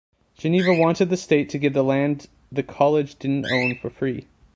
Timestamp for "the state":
1.11-1.47